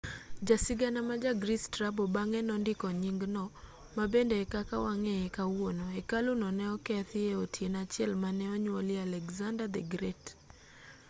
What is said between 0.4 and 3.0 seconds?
jasigana ma ja greece strabo bang'e nondiko